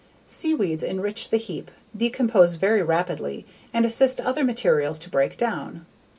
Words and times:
Seaweeds 0.27 0.81
enrich 0.81 1.29
the 1.29 1.37
heap, 1.37 1.69
decompose 1.95 2.55
very 2.55 2.81
rapidly, 2.81 3.45
and 3.71 3.85
assist 3.85 4.19
other 4.19 4.43
materials 4.43 4.97
to 4.97 5.11
break 5.11 5.37
down. 5.37 5.85